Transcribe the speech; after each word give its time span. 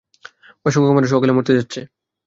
অসংখ্য 0.65 0.91
মানুষ 0.93 1.09
অকালে 1.13 1.33
মরতে 1.35 1.57
যাচ্ছে! 1.57 1.79